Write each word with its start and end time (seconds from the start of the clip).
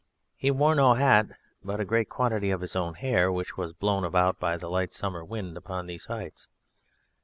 He 0.35 0.49
wore 0.49 0.73
no 0.73 0.95
hat, 0.95 1.27
but 1.63 1.79
a 1.79 1.85
great 1.85 2.09
quantity 2.09 2.49
of 2.49 2.61
his 2.61 2.75
own 2.75 2.95
hair, 2.95 3.31
which 3.31 3.55
was 3.55 3.71
blown 3.71 4.03
about 4.03 4.39
by 4.39 4.57
the 4.57 4.67
light 4.67 4.91
summer 4.91 5.23
wind 5.23 5.55
upon 5.55 5.85
these 5.85 6.07
heights. 6.07 6.47